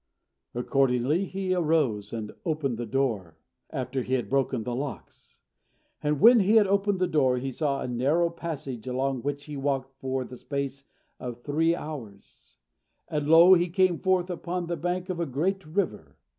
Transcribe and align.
Accordingly 0.55 1.25
he 1.25 1.53
arose 1.53 2.11
and 2.11 2.33
opened 2.43 2.79
the 2.79 2.87
door, 2.87 3.37
after 3.69 4.01
he 4.01 4.15
had 4.15 4.31
broken 4.31 4.63
the 4.63 4.73
locks. 4.73 5.41
And 6.01 6.19
when 6.19 6.39
he 6.39 6.53
had 6.55 6.65
opened 6.65 6.97
the 6.97 7.05
door 7.05 7.37
he 7.37 7.51
saw 7.51 7.81
a 7.81 7.87
narrow 7.87 8.31
passage, 8.31 8.87
along 8.87 9.21
which 9.21 9.45
he 9.45 9.55
walked 9.55 9.93
for 10.01 10.23
the 10.25 10.37
space 10.37 10.85
of 11.19 11.43
three 11.43 11.75
hours; 11.75 12.57
and 13.09 13.29
lo! 13.29 13.53
he 13.53 13.69
came 13.69 13.99
forth 13.99 14.31
upon 14.31 14.65
the 14.65 14.75
bank 14.75 15.07
of 15.09 15.19
a 15.19 15.27
great 15.27 15.63
river. 15.67 16.15